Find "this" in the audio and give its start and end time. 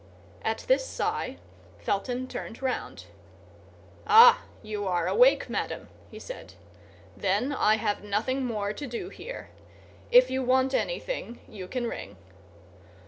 0.67-0.83